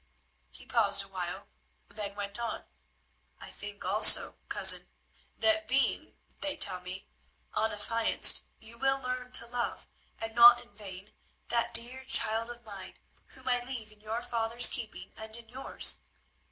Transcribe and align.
He 0.49 0.65
paused 0.65 1.03
a 1.03 1.07
while, 1.07 1.47
then 1.87 2.15
went 2.15 2.39
on: 2.39 2.65
"I 3.39 3.51
think 3.51 3.85
also, 3.85 4.37
cousin, 4.49 4.87
that 5.37 5.67
being, 5.67 6.15
they 6.39 6.57
tell 6.57 6.79
me, 6.81 7.07
unaffianced, 7.53 8.45
you 8.59 8.79
will 8.79 8.99
learn 8.99 9.31
to 9.33 9.45
love, 9.45 9.85
and 10.17 10.33
not 10.33 10.59
in 10.59 10.73
vain, 10.73 11.13
that 11.49 11.71
dear 11.75 12.03
child 12.03 12.49
of 12.49 12.63
mine, 12.65 12.97
whom 13.27 13.47
I 13.47 13.63
leave 13.63 13.91
in 13.91 14.01
your 14.01 14.23
father's 14.23 14.69
keeping 14.69 15.13
and 15.15 15.37
in 15.37 15.49
yours. 15.49 15.99